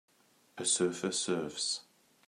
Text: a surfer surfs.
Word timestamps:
a 0.57 0.65
surfer 0.65 1.11
surfs. 1.11 1.81